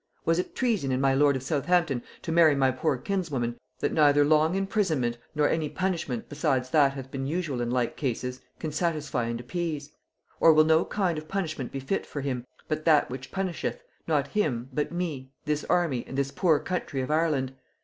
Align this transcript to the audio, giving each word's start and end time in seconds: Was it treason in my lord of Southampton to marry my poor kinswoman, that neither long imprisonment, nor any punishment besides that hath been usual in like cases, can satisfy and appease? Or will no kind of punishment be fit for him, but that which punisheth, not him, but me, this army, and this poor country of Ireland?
Was 0.25 0.39
it 0.39 0.55
treason 0.55 0.91
in 0.91 0.99
my 0.99 1.13
lord 1.13 1.35
of 1.35 1.43
Southampton 1.43 2.01
to 2.23 2.31
marry 2.31 2.55
my 2.55 2.71
poor 2.71 2.97
kinswoman, 2.97 3.59
that 3.81 3.93
neither 3.93 4.25
long 4.25 4.55
imprisonment, 4.55 5.19
nor 5.35 5.47
any 5.47 5.69
punishment 5.69 6.27
besides 6.27 6.71
that 6.71 6.93
hath 6.93 7.11
been 7.11 7.27
usual 7.27 7.61
in 7.61 7.69
like 7.69 7.95
cases, 7.95 8.41
can 8.57 8.71
satisfy 8.71 9.25
and 9.25 9.39
appease? 9.39 9.91
Or 10.39 10.53
will 10.53 10.63
no 10.65 10.85
kind 10.85 11.19
of 11.19 11.27
punishment 11.27 11.71
be 11.71 11.79
fit 11.79 12.07
for 12.07 12.21
him, 12.21 12.47
but 12.67 12.83
that 12.85 13.11
which 13.11 13.31
punisheth, 13.31 13.83
not 14.07 14.29
him, 14.29 14.69
but 14.73 14.91
me, 14.91 15.33
this 15.45 15.63
army, 15.65 16.03
and 16.07 16.17
this 16.17 16.31
poor 16.31 16.57
country 16.59 17.01
of 17.01 17.11
Ireland? 17.11 17.53